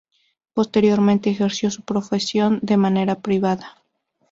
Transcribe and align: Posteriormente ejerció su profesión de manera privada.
Posteriormente 0.55 1.29
ejerció 1.29 1.69
su 1.69 1.83
profesión 1.83 2.57
de 2.63 2.75
manera 2.75 3.21
privada. 3.21 3.83